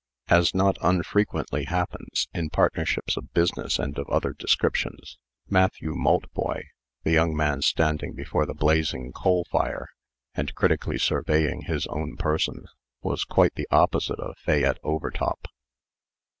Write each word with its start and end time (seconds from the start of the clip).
As 0.29 0.55
not 0.55 0.77
unfrequently 0.81 1.65
happens, 1.65 2.27
in 2.33 2.49
partnerships 2.49 3.17
of 3.17 3.31
business 3.35 3.77
and 3.77 3.99
of 3.99 4.09
other 4.09 4.33
descriptions, 4.33 5.19
Matthew 5.47 5.93
Maltboy 5.93 6.63
the 7.03 7.11
young 7.11 7.35
man 7.37 7.61
standing 7.61 8.13
before 8.15 8.47
the 8.47 8.55
blazing 8.55 9.11
coal 9.11 9.45
fire, 9.51 9.89
and 10.33 10.55
critically 10.55 10.97
surveying 10.97 11.65
his 11.67 11.85
own 11.85 12.15
person 12.17 12.65
was 13.03 13.23
quite 13.23 13.53
the 13.53 13.67
opposite 13.69 14.19
of 14.19 14.35
Fayette 14.39 14.79
Overtop. 14.81 15.47